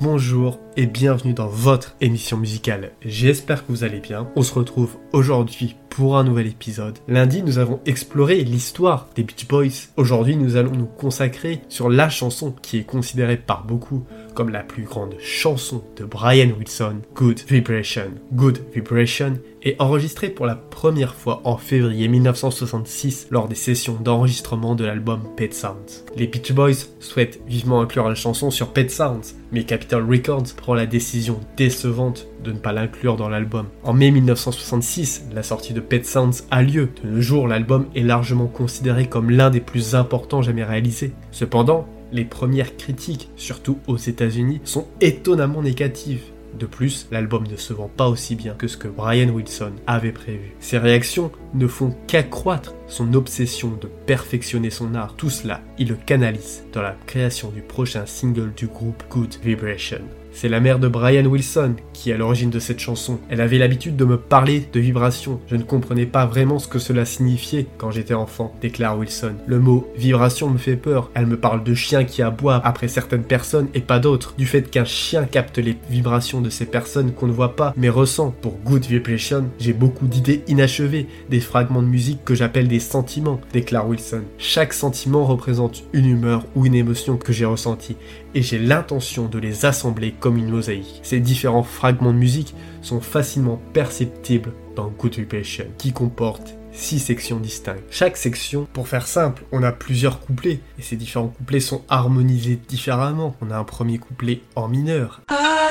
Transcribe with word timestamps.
Bonjour 0.00 0.58
et 0.76 0.86
bienvenue 0.86 1.34
dans 1.34 1.48
votre 1.48 1.94
émission 2.00 2.36
musicale. 2.36 2.92
J'espère 3.02 3.66
que 3.66 3.72
vous 3.72 3.84
allez 3.84 4.00
bien. 4.00 4.28
On 4.36 4.42
se 4.42 4.54
retrouve 4.54 4.96
aujourd'hui 5.12 5.76
pour 5.90 6.16
un 6.16 6.24
nouvel 6.24 6.46
épisode. 6.46 6.98
Lundi, 7.06 7.42
nous 7.42 7.58
avons 7.58 7.80
exploré 7.84 8.42
l'histoire 8.44 9.08
des 9.14 9.24
Beach 9.24 9.46
Boys. 9.46 9.90
Aujourd'hui, 9.98 10.36
nous 10.36 10.56
allons 10.56 10.72
nous 10.72 10.86
consacrer 10.86 11.60
sur 11.68 11.90
la 11.90 12.08
chanson 12.08 12.54
qui 12.62 12.78
est 12.78 12.84
considérée 12.84 13.36
par 13.36 13.64
beaucoup 13.64 14.04
comme 14.34 14.48
la 14.48 14.62
plus 14.62 14.84
grande 14.84 15.14
chanson 15.20 15.84
de 15.96 16.04
Brian 16.04 16.48
Wilson, 16.58 17.02
Good 17.14 17.40
Vibration. 17.46 18.12
Good 18.32 18.60
Vibration 18.72 19.34
est 19.62 19.80
enregistrée 19.80 20.30
pour 20.30 20.46
la 20.46 20.56
première 20.56 21.14
fois 21.14 21.42
en 21.44 21.58
février 21.58 22.08
1966 22.08 23.28
lors 23.30 23.46
des 23.46 23.54
sessions 23.54 23.98
d'enregistrement 24.00 24.74
de 24.74 24.86
l'album 24.86 25.20
Pet 25.36 25.52
Sounds. 25.52 26.04
Les 26.16 26.26
Beach 26.26 26.52
Boys 26.52 26.86
souhaitent 27.00 27.40
vivement 27.46 27.82
inclure 27.82 28.08
la 28.08 28.14
chanson 28.14 28.50
sur 28.50 28.72
Pet 28.72 28.90
Sounds, 28.90 29.34
mais 29.52 29.64
Capitol 29.64 30.08
Records 30.08 30.54
prend 30.62 30.74
la 30.74 30.86
décision 30.86 31.40
décevante 31.56 32.28
de 32.44 32.52
ne 32.52 32.58
pas 32.58 32.72
l'inclure 32.72 33.16
dans 33.16 33.28
l'album. 33.28 33.66
En 33.82 33.92
mai 33.92 34.12
1966, 34.12 35.26
la 35.34 35.42
sortie 35.42 35.74
de 35.74 35.80
Pet 35.80 36.06
Sounds 36.06 36.44
a 36.52 36.62
lieu. 36.62 36.90
De 37.02 37.10
nos 37.10 37.20
jours, 37.20 37.48
l'album 37.48 37.86
est 37.96 38.02
largement 38.02 38.46
considéré 38.46 39.08
comme 39.08 39.30
l'un 39.30 39.50
des 39.50 39.60
plus 39.60 39.96
importants 39.96 40.40
jamais 40.40 40.62
réalisés. 40.62 41.12
Cependant, 41.32 41.88
les 42.12 42.24
premières 42.24 42.76
critiques, 42.76 43.28
surtout 43.34 43.78
aux 43.88 43.96
États-Unis, 43.96 44.60
sont 44.62 44.86
étonnamment 45.00 45.62
négatives. 45.62 46.22
De 46.56 46.66
plus, 46.66 47.08
l'album 47.10 47.44
ne 47.50 47.56
se 47.56 47.72
vend 47.72 47.90
pas 47.94 48.08
aussi 48.08 48.36
bien 48.36 48.54
que 48.54 48.68
ce 48.68 48.76
que 48.76 48.86
Brian 48.86 49.30
Wilson 49.30 49.72
avait 49.88 50.12
prévu. 50.12 50.54
Ces 50.60 50.78
réactions 50.78 51.32
ne 51.54 51.66
font 51.66 51.92
qu'accroître 52.06 52.74
son 52.86 53.14
obsession 53.14 53.70
de 53.80 53.88
perfectionner 54.06 54.70
son 54.70 54.94
art. 54.94 55.16
Tout 55.16 55.30
cela, 55.30 55.60
il 55.78 55.88
le 55.88 55.96
canalise 55.96 56.62
dans 56.72 56.82
la 56.82 56.94
création 57.06 57.50
du 57.50 57.62
prochain 57.62 58.06
single 58.06 58.52
du 58.54 58.68
groupe 58.68 59.02
Good 59.10 59.34
Vibration. 59.42 60.02
C'est 60.32 60.48
la 60.48 60.60
mère 60.60 60.78
de 60.78 60.88
Brian 60.88 61.26
Wilson 61.26 61.74
qui 61.92 62.10
est 62.10 62.14
à 62.14 62.16
l'origine 62.16 62.50
de 62.50 62.58
cette 62.58 62.80
chanson. 62.80 63.20
Elle 63.28 63.40
avait 63.40 63.58
l'habitude 63.58 63.96
de 63.96 64.04
me 64.04 64.16
parler 64.16 64.66
de 64.72 64.80
vibration. 64.80 65.40
Je 65.46 65.56
ne 65.56 65.62
comprenais 65.62 66.06
pas 66.06 66.26
vraiment 66.26 66.58
ce 66.58 66.66
que 66.66 66.78
cela 66.78 67.04
signifiait 67.04 67.66
quand 67.78 67.90
j'étais 67.90 68.14
enfant, 68.14 68.54
déclare 68.60 68.98
Wilson. 68.98 69.34
Le 69.46 69.60
mot 69.60 69.86
vibration 69.94 70.50
me 70.50 70.58
fait 70.58 70.76
peur. 70.76 71.10
Elle 71.14 71.26
me 71.26 71.36
parle 71.38 71.62
de 71.62 71.74
chiens 71.74 72.04
qui 72.04 72.22
aboient 72.22 72.60
après 72.64 72.88
certaines 72.88 73.22
personnes 73.22 73.68
et 73.74 73.80
pas 73.80 74.00
d'autres. 74.00 74.34
Du 74.36 74.46
fait 74.46 74.68
qu'un 74.68 74.84
chien 74.84 75.24
capte 75.24 75.58
les 75.58 75.76
vibrations 75.90 76.40
de 76.40 76.50
ces 76.50 76.66
personnes 76.66 77.12
qu'on 77.12 77.26
ne 77.26 77.32
voit 77.32 77.54
pas 77.54 77.72
mais 77.76 77.88
ressent. 77.88 78.34
Pour 78.40 78.58
Good 78.64 78.86
Vibration, 78.86 79.48
j'ai 79.60 79.72
beaucoup 79.72 80.06
d'idées 80.06 80.42
inachevées, 80.48 81.06
des 81.30 81.40
fragments 81.40 81.82
de 81.82 81.86
musique 81.86 82.24
que 82.24 82.34
j'appelle 82.34 82.68
des 82.68 82.80
sentiments, 82.80 83.40
déclare 83.52 83.88
Wilson. 83.88 84.22
Chaque 84.38 84.72
sentiment 84.72 85.24
représente 85.24 85.84
une 85.92 86.06
humeur 86.06 86.46
ou 86.56 86.66
une 86.66 86.74
émotion 86.74 87.16
que 87.16 87.32
j'ai 87.32 87.44
ressentie 87.44 87.96
et 88.34 88.42
j'ai 88.42 88.58
l'intention 88.58 89.26
de 89.26 89.38
les 89.38 89.66
assembler 89.66 90.14
comme 90.22 90.38
une 90.38 90.48
mosaïque. 90.48 91.00
Ces 91.02 91.20
différents 91.20 91.64
fragments 91.64 92.12
de 92.12 92.18
musique 92.18 92.54
sont 92.80 93.00
facilement 93.00 93.60
perceptibles 93.74 94.54
dans 94.76 94.88
Good 94.88 95.16
Vibration, 95.16 95.66
qui 95.76 95.92
comporte 95.92 96.54
six 96.72 97.00
sections 97.00 97.40
distinctes. 97.40 97.82
Chaque 97.90 98.16
section, 98.16 98.66
pour 98.72 98.88
faire 98.88 99.06
simple, 99.06 99.42
on 99.52 99.62
a 99.62 99.72
plusieurs 99.72 100.20
couplets, 100.20 100.60
et 100.78 100.82
ces 100.82 100.96
différents 100.96 101.28
couplets 101.28 101.60
sont 101.60 101.82
harmonisés 101.90 102.58
différemment. 102.68 103.36
On 103.42 103.50
a 103.50 103.58
un 103.58 103.64
premier 103.64 103.98
couplet 103.98 104.40
en 104.56 104.68
mineur. 104.68 105.20
Ah, 105.28 105.68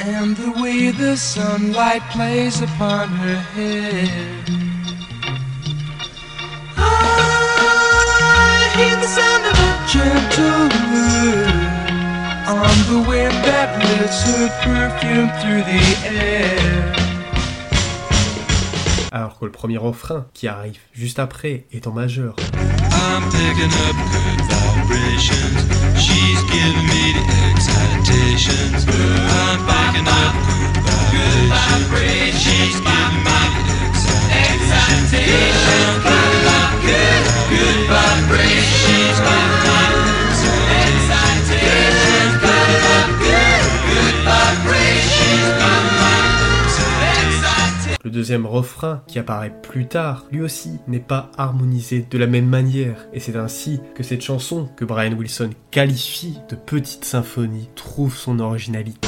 and 0.00 0.36
the 0.36 0.60
way 0.60 0.90
the 0.90 1.16
sunlight 1.16 2.02
plays 2.10 2.62
upon 2.62 3.08
her. 3.08 4.57
Alors 19.10 19.38
que 19.38 19.44
le 19.46 19.50
premier 19.50 19.78
refrain, 19.78 20.26
qui 20.32 20.46
arrive 20.46 20.78
juste 20.92 21.18
après, 21.18 21.66
est 21.72 21.86
en 21.86 21.92
majeur. 21.92 22.36
I'm 22.92 23.24
picking 23.30 23.72
up 23.88 23.96
good 24.12 24.38
vibrations. 24.86 25.67
Deuxième 48.18 48.46
refrain, 48.46 49.00
qui 49.06 49.20
apparaît 49.20 49.52
plus 49.62 49.86
tard, 49.86 50.26
lui 50.32 50.40
aussi 50.40 50.80
n'est 50.88 50.98
pas 50.98 51.30
harmonisé 51.38 52.04
de 52.10 52.18
la 52.18 52.26
même 52.26 52.48
manière, 52.48 53.06
et 53.12 53.20
c'est 53.20 53.36
ainsi 53.36 53.78
que 53.94 54.02
cette 54.02 54.22
chanson, 54.22 54.68
que 54.74 54.84
Brian 54.84 55.12
Wilson 55.12 55.50
qualifie 55.70 56.36
de 56.48 56.56
petite 56.56 57.04
symphonie, 57.04 57.68
trouve 57.76 58.16
son 58.16 58.40
originalité. 58.40 58.98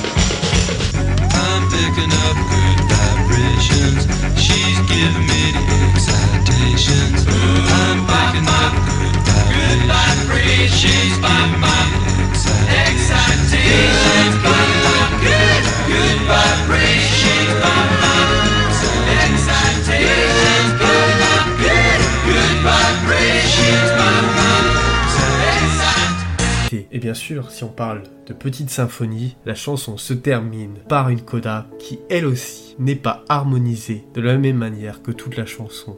Si 27.51 27.65
on 27.65 27.69
parle 27.69 28.03
de 28.27 28.33
petite 28.33 28.71
symphonie, 28.71 29.37
la 29.47 29.55
chanson 29.55 29.97
se 29.97 30.15
termine 30.15 30.79
par 30.89 31.11
une 31.11 31.21
coda 31.21 31.67
qui, 31.79 32.01
elle 32.09 32.27
aussi, 32.27 32.75
n'est 32.79 32.97
pas 32.97 33.25
harmonisée 33.29 34.05
de 34.15 34.21
la 34.21 34.37
même 34.37 34.57
manière 34.57 35.03
que 35.03 35.13
toute 35.13 35.37
la 35.37 35.47
chanson. 35.47 35.97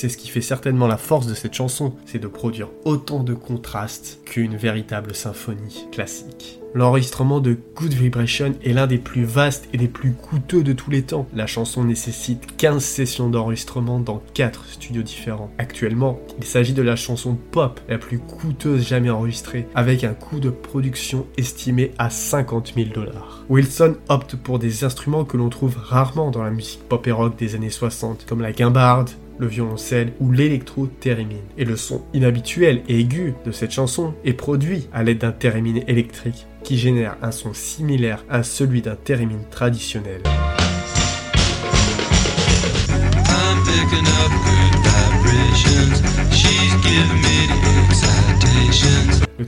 C'est 0.00 0.08
ce 0.08 0.16
qui 0.16 0.30
fait 0.30 0.40
certainement 0.40 0.86
la 0.86 0.96
force 0.96 1.26
de 1.26 1.34
cette 1.34 1.52
chanson, 1.52 1.92
c'est 2.06 2.18
de 2.18 2.26
produire 2.26 2.70
autant 2.86 3.22
de 3.22 3.34
contrastes 3.34 4.20
qu'une 4.24 4.56
véritable 4.56 5.14
symphonie 5.14 5.88
classique. 5.92 6.58
L'enregistrement 6.72 7.38
de 7.40 7.58
Good 7.74 7.92
Vibration 7.92 8.54
est 8.64 8.72
l'un 8.72 8.86
des 8.86 8.96
plus 8.96 9.24
vastes 9.24 9.68
et 9.74 9.76
des 9.76 9.88
plus 9.88 10.14
coûteux 10.14 10.62
de 10.62 10.72
tous 10.72 10.90
les 10.90 11.02
temps. 11.02 11.26
La 11.34 11.46
chanson 11.46 11.84
nécessite 11.84 12.56
15 12.56 12.82
sessions 12.82 13.28
d'enregistrement 13.28 14.00
dans 14.00 14.22
4 14.32 14.64
studios 14.68 15.02
différents. 15.02 15.50
Actuellement, 15.58 16.18
il 16.38 16.46
s'agit 16.46 16.72
de 16.72 16.80
la 16.80 16.96
chanson 16.96 17.36
pop 17.50 17.78
la 17.86 17.98
plus 17.98 18.20
coûteuse 18.20 18.88
jamais 18.88 19.10
enregistrée, 19.10 19.66
avec 19.74 20.02
un 20.02 20.14
coût 20.14 20.40
de 20.40 20.48
production 20.48 21.26
estimé 21.36 21.90
à 21.98 22.08
50 22.08 22.72
000 22.74 22.88
dollars. 22.94 23.44
Wilson 23.50 23.96
opte 24.08 24.36
pour 24.36 24.58
des 24.58 24.82
instruments 24.82 25.26
que 25.26 25.36
l'on 25.36 25.50
trouve 25.50 25.76
rarement 25.76 26.30
dans 26.30 26.42
la 26.42 26.50
musique 26.50 26.88
pop 26.88 27.06
et 27.06 27.12
rock 27.12 27.36
des 27.36 27.54
années 27.54 27.68
60, 27.68 28.24
comme 28.26 28.40
la 28.40 28.52
guimbarde, 28.52 29.10
le 29.40 29.46
violoncelle 29.46 30.12
ou 30.20 30.30
l'électro-thérémine. 30.30 31.38
Et 31.58 31.64
le 31.64 31.76
son 31.76 32.02
inhabituel 32.12 32.82
et 32.88 33.00
aigu 33.00 33.34
de 33.44 33.50
cette 33.50 33.72
chanson 33.72 34.14
est 34.24 34.34
produit 34.34 34.88
à 34.92 35.02
l'aide 35.02 35.18
d'un 35.18 35.32
thérémine 35.32 35.82
électrique 35.88 36.46
qui 36.62 36.78
génère 36.78 37.16
un 37.22 37.32
son 37.32 37.54
similaire 37.54 38.24
à 38.28 38.42
celui 38.42 38.82
d'un 38.82 38.96
thérémine 38.96 39.44
traditionnel. 39.50 40.22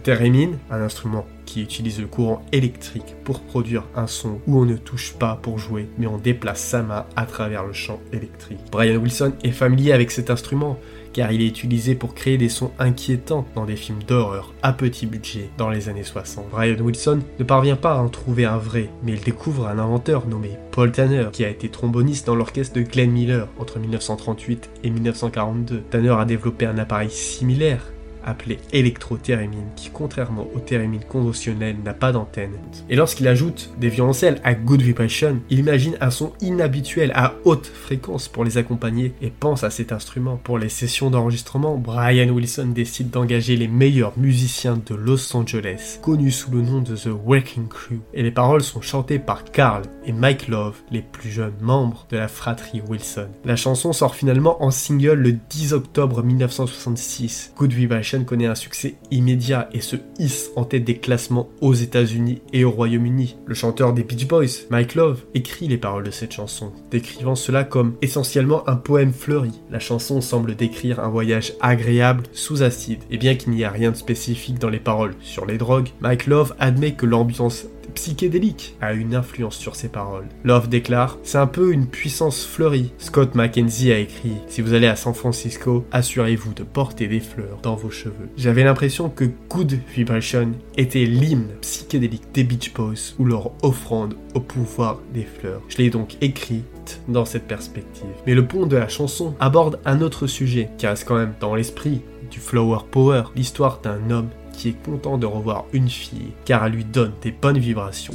Theremin, 0.02 0.52
un 0.70 0.82
instrument 0.82 1.26
qui 1.44 1.62
utilise 1.62 2.00
le 2.00 2.06
courant 2.06 2.42
électrique 2.52 3.14
pour 3.24 3.40
produire 3.40 3.84
un 3.94 4.06
son 4.06 4.40
où 4.46 4.58
on 4.58 4.64
ne 4.64 4.76
touche 4.76 5.14
pas 5.14 5.38
pour 5.42 5.58
jouer, 5.58 5.88
mais 5.98 6.06
on 6.06 6.18
déplace 6.18 6.60
sa 6.60 6.82
main 6.82 7.04
à 7.16 7.26
travers 7.26 7.64
le 7.64 7.72
champ 7.72 8.00
électrique. 8.12 8.58
Brian 8.70 8.96
Wilson 8.96 9.32
est 9.42 9.50
familier 9.50 9.92
avec 9.92 10.10
cet 10.10 10.30
instrument 10.30 10.78
car 11.12 11.30
il 11.30 11.42
est 11.42 11.46
utilisé 11.46 11.94
pour 11.94 12.14
créer 12.14 12.38
des 12.38 12.48
sons 12.48 12.70
inquiétants 12.78 13.46
dans 13.54 13.66
des 13.66 13.76
films 13.76 14.02
d'horreur 14.02 14.54
à 14.62 14.72
petit 14.72 15.06
budget 15.06 15.50
dans 15.58 15.68
les 15.68 15.88
années 15.90 16.04
60. 16.04 16.48
Brian 16.50 16.80
Wilson 16.80 17.20
ne 17.38 17.44
parvient 17.44 17.76
pas 17.76 17.92
à 17.92 17.98
en 17.98 18.08
trouver 18.08 18.46
un 18.46 18.56
vrai, 18.56 18.88
mais 19.02 19.12
il 19.12 19.20
découvre 19.20 19.66
un 19.66 19.78
inventeur 19.78 20.26
nommé 20.26 20.52
Paul 20.70 20.90
Tanner, 20.90 21.26
qui 21.32 21.44
a 21.44 21.50
été 21.50 21.68
tromboniste 21.68 22.26
dans 22.26 22.34
l'orchestre 22.34 22.74
de 22.76 22.82
Glenn 22.82 23.10
Miller 23.10 23.48
entre 23.58 23.78
1938 23.78 24.70
et 24.84 24.90
1942. 24.90 25.82
Tanner 25.90 26.14
a 26.18 26.24
développé 26.24 26.64
un 26.64 26.78
appareil 26.78 27.10
similaire 27.10 27.92
appelé 28.24 28.58
électrothérémine, 28.72 29.70
qui 29.76 29.90
contrairement 29.90 30.46
aux 30.54 30.60
thérémines 30.60 31.04
conventionnelles 31.04 31.76
n'a 31.84 31.94
pas 31.94 32.12
d'antenne. 32.12 32.52
Et 32.88 32.96
lorsqu'il 32.96 33.28
ajoute 33.28 33.70
des 33.78 33.88
violoncelles 33.88 34.40
à 34.44 34.54
Good 34.54 34.82
Vibration, 34.82 35.40
il 35.50 35.58
imagine 35.58 35.96
un 36.00 36.10
son 36.10 36.32
inhabituel 36.40 37.12
à 37.14 37.34
haute 37.44 37.66
fréquence 37.66 38.28
pour 38.28 38.44
les 38.44 38.58
accompagner 38.58 39.14
et 39.20 39.30
pense 39.30 39.64
à 39.64 39.70
cet 39.70 39.92
instrument. 39.92 40.40
Pour 40.42 40.58
les 40.58 40.68
sessions 40.68 41.10
d'enregistrement, 41.10 41.76
Brian 41.76 42.28
Wilson 42.28 42.72
décide 42.74 43.10
d'engager 43.10 43.56
les 43.56 43.68
meilleurs 43.68 44.16
musiciens 44.16 44.80
de 44.84 44.94
Los 44.94 45.36
Angeles, 45.36 45.98
connus 46.02 46.30
sous 46.30 46.50
le 46.50 46.62
nom 46.62 46.80
de 46.80 46.96
The 46.96 47.10
Working 47.24 47.68
Crew, 47.68 48.00
et 48.14 48.22
les 48.22 48.30
paroles 48.30 48.62
sont 48.62 48.80
chantées 48.80 49.18
par 49.18 49.44
Carl 49.44 49.82
et 50.04 50.12
Mike 50.12 50.48
Love, 50.48 50.76
les 50.90 51.02
plus 51.02 51.30
jeunes 51.30 51.52
membres 51.60 52.06
de 52.10 52.16
la 52.16 52.28
fratrie 52.28 52.82
Wilson. 52.88 53.28
La 53.44 53.56
chanson 53.56 53.92
sort 53.92 54.14
finalement 54.14 54.62
en 54.62 54.70
single 54.70 55.14
le 55.14 55.32
10 55.32 55.72
octobre 55.72 56.22
1966. 56.22 57.52
Good 57.56 57.72
Vibration 57.72 58.11
connaît 58.20 58.46
un 58.46 58.54
succès 58.54 58.94
immédiat 59.10 59.68
et 59.72 59.80
se 59.80 59.96
hisse 60.18 60.50
en 60.56 60.64
tête 60.64 60.84
des 60.84 60.98
classements 60.98 61.48
aux 61.60 61.74
États-Unis 61.74 62.42
et 62.52 62.64
au 62.64 62.70
Royaume-Uni. 62.70 63.36
Le 63.46 63.54
chanteur 63.54 63.92
des 63.92 64.02
Beach 64.02 64.26
Boys, 64.26 64.66
Mike 64.70 64.94
Love, 64.94 65.24
écrit 65.34 65.68
les 65.68 65.78
paroles 65.78 66.04
de 66.04 66.10
cette 66.10 66.32
chanson, 66.32 66.72
décrivant 66.90 67.34
cela 67.34 67.64
comme 67.64 67.94
essentiellement 68.02 68.68
un 68.68 68.76
poème 68.76 69.12
fleuri. 69.12 69.52
La 69.70 69.78
chanson 69.78 70.20
semble 70.20 70.54
décrire 70.54 71.00
un 71.00 71.08
voyage 71.08 71.54
agréable 71.60 72.24
sous 72.32 72.62
acide, 72.62 73.02
et 73.10 73.18
bien 73.18 73.34
qu'il 73.34 73.52
n'y 73.52 73.64
a 73.64 73.70
rien 73.70 73.90
de 73.90 73.96
spécifique 73.96 74.58
dans 74.58 74.70
les 74.70 74.80
paroles 74.80 75.14
sur 75.20 75.46
les 75.46 75.58
drogues, 75.58 75.88
Mike 76.00 76.26
Love 76.26 76.54
admet 76.58 76.92
que 76.92 77.06
l'ambiance 77.06 77.66
psychédélique 77.94 78.76
a 78.80 78.92
une 78.92 79.14
influence 79.14 79.56
sur 79.56 79.76
ses 79.76 79.88
paroles. 79.88 80.26
Love 80.44 80.68
déclare 80.68 81.18
C'est 81.22 81.38
un 81.38 81.46
peu 81.46 81.72
une 81.72 81.86
puissance 81.86 82.44
fleurie. 82.44 82.92
Scott 82.98 83.34
McKenzie 83.34 83.92
a 83.92 83.98
écrit 83.98 84.32
Si 84.48 84.60
vous 84.60 84.74
allez 84.74 84.86
à 84.86 84.96
San 84.96 85.14
Francisco, 85.14 85.84
assurez-vous 85.92 86.54
de 86.54 86.62
porter 86.62 87.08
des 87.08 87.20
fleurs 87.20 87.58
dans 87.62 87.76
vos 87.76 87.90
cheveux. 87.90 88.28
J'avais 88.36 88.64
l'impression 88.64 89.08
que 89.08 89.24
Good 89.48 89.78
Vibration 89.94 90.52
était 90.76 91.04
l'hymne 91.04 91.48
psychédélique 91.60 92.32
des 92.32 92.44
Beach 92.44 92.72
Boys 92.72 93.14
ou 93.18 93.24
leur 93.24 93.52
offrande 93.62 94.14
au 94.34 94.40
pouvoir 94.40 95.00
des 95.12 95.24
fleurs. 95.24 95.62
Je 95.68 95.78
l'ai 95.78 95.90
donc 95.90 96.16
écrit 96.20 96.62
dans 97.08 97.24
cette 97.24 97.46
perspective. 97.46 98.06
Mais 98.26 98.34
le 98.34 98.46
pont 98.46 98.66
de 98.66 98.76
la 98.76 98.88
chanson 98.88 99.34
aborde 99.40 99.78
un 99.84 100.00
autre 100.00 100.26
sujet 100.26 100.70
qui 100.78 100.86
reste 100.86 101.06
quand 101.06 101.16
même 101.16 101.34
dans 101.40 101.54
l'esprit 101.54 102.02
du 102.30 102.40
Flower 102.40 102.78
Power, 102.90 103.24
l'histoire 103.36 103.80
d'un 103.82 104.10
homme 104.10 104.28
qui 104.52 104.68
est 104.70 104.84
content 104.84 105.18
de 105.18 105.26
revoir 105.26 105.64
une 105.72 105.88
fille 105.88 106.32
car 106.44 106.64
elle 106.64 106.72
lui 106.72 106.84
donne 106.84 107.12
des 107.22 107.32
bonnes 107.32 107.58
vibrations. 107.58 108.14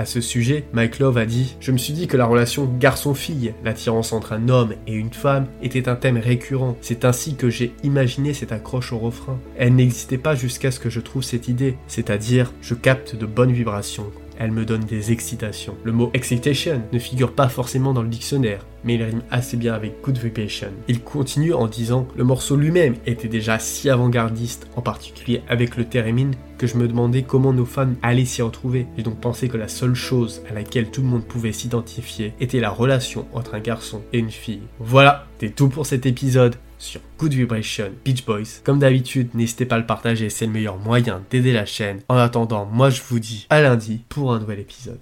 À 0.00 0.06
ce 0.06 0.22
sujet, 0.22 0.64
Mike 0.72 0.98
Love 0.98 1.18
a 1.18 1.26
dit 1.26 1.56
Je 1.60 1.72
me 1.72 1.76
suis 1.76 1.92
dit 1.92 2.06
que 2.06 2.16
la 2.16 2.24
relation 2.24 2.64
garçon-fille, 2.64 3.52
l'attirance 3.62 4.14
entre 4.14 4.32
un 4.32 4.48
homme 4.48 4.72
et 4.86 4.94
une 4.94 5.12
femme, 5.12 5.46
était 5.60 5.90
un 5.90 5.94
thème 5.94 6.16
récurrent. 6.16 6.78
C'est 6.80 7.04
ainsi 7.04 7.34
que 7.34 7.50
j'ai 7.50 7.74
imaginé 7.82 8.32
cette 8.32 8.50
accroche 8.50 8.94
au 8.94 8.98
refrain. 8.98 9.38
Elle 9.58 9.74
n'existait 9.74 10.16
pas 10.16 10.34
jusqu'à 10.34 10.70
ce 10.70 10.80
que 10.80 10.88
je 10.88 11.00
trouve 11.00 11.22
cette 11.22 11.48
idée, 11.48 11.76
c'est-à-dire 11.86 12.54
je 12.62 12.72
capte 12.72 13.14
de 13.14 13.26
bonnes 13.26 13.52
vibrations. 13.52 14.10
Elle 14.40 14.52
me 14.52 14.64
donne 14.64 14.84
des 14.84 15.12
excitations. 15.12 15.76
Le 15.84 15.92
mot 15.92 16.10
excitation 16.14 16.82
ne 16.94 16.98
figure 16.98 17.34
pas 17.34 17.50
forcément 17.50 17.92
dans 17.92 18.00
le 18.00 18.08
dictionnaire, 18.08 18.64
mais 18.84 18.94
il 18.94 19.02
rime 19.02 19.20
assez 19.30 19.58
bien 19.58 19.74
avec 19.74 20.00
good 20.02 20.16
vibration. 20.16 20.68
Il 20.88 21.02
continue 21.02 21.52
en 21.52 21.66
disant 21.66 22.08
Le 22.16 22.24
morceau 22.24 22.56
lui-même 22.56 22.94
était 23.04 23.28
déjà 23.28 23.58
si 23.58 23.90
avant-gardiste, 23.90 24.66
en 24.76 24.80
particulier 24.80 25.42
avec 25.46 25.76
le 25.76 25.84
theremin, 25.84 26.30
que 26.56 26.66
je 26.66 26.78
me 26.78 26.88
demandais 26.88 27.22
comment 27.22 27.52
nos 27.52 27.66
fans 27.66 27.92
allaient 28.02 28.24
s'y 28.24 28.40
retrouver. 28.40 28.86
J'ai 28.96 29.02
donc 29.02 29.20
pensé 29.20 29.50
que 29.50 29.58
la 29.58 29.68
seule 29.68 29.94
chose 29.94 30.42
à 30.50 30.54
laquelle 30.54 30.90
tout 30.90 31.02
le 31.02 31.08
monde 31.08 31.24
pouvait 31.24 31.52
s'identifier 31.52 32.32
était 32.40 32.60
la 32.60 32.70
relation 32.70 33.26
entre 33.34 33.54
un 33.54 33.60
garçon 33.60 34.00
et 34.14 34.18
une 34.18 34.30
fille. 34.30 34.62
Voilà, 34.78 35.26
c'est 35.38 35.54
tout 35.54 35.68
pour 35.68 35.84
cet 35.84 36.06
épisode 36.06 36.56
sur 36.80 37.00
Good 37.18 37.34
Vibration 37.34 37.92
Beach 38.04 38.24
Boys. 38.24 38.60
Comme 38.64 38.80
d'habitude, 38.80 39.28
n'hésitez 39.34 39.66
pas 39.66 39.76
à 39.76 39.78
le 39.78 39.86
partager, 39.86 40.30
c'est 40.30 40.46
le 40.46 40.52
meilleur 40.52 40.78
moyen 40.78 41.22
d'aider 41.30 41.52
la 41.52 41.66
chaîne. 41.66 42.00
En 42.08 42.16
attendant, 42.16 42.66
moi 42.66 42.90
je 42.90 43.02
vous 43.08 43.20
dis 43.20 43.46
à 43.50 43.60
lundi 43.60 44.00
pour 44.08 44.32
un 44.32 44.40
nouvel 44.40 44.58
épisode. 44.58 44.98